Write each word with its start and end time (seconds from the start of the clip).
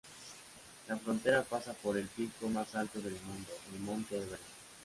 La 0.87 0.97
frontera 0.97 1.43
pasa 1.43 1.73
por 1.73 1.95
el 1.95 2.07
pico 2.07 2.47
más 2.49 2.73
alto 2.73 2.99
del 3.01 3.15
mundo, 3.21 3.51
el 3.71 3.79
Monte 3.81 4.15
Everest. 4.17 4.41